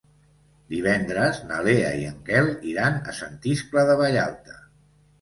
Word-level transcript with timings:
Divendres 0.71 1.41
na 1.51 1.59
Lea 1.69 1.93
i 2.05 2.09
en 2.13 2.17
Quel 2.31 2.51
iran 2.73 3.01
a 3.15 3.19
Sant 3.23 3.39
Iscle 3.55 3.89
de 3.93 4.03
Vallalta. 4.05 4.63